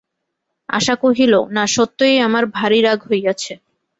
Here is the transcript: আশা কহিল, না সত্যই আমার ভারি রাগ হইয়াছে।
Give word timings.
আশা 0.69 0.95
কহিল, 1.03 1.33
না 1.55 1.63
সত্যই 1.75 2.15
আমার 2.27 2.43
ভারি 2.57 2.79
রাগ 2.81 2.99
হইয়াছে। 3.09 3.53